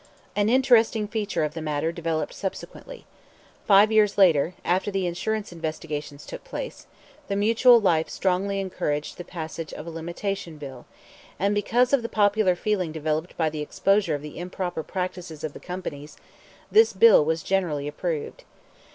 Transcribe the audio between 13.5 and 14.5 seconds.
the exposure of the